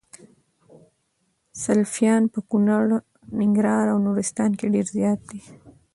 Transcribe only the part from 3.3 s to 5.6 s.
ننګرهار او نورستان کي ډير زيات دي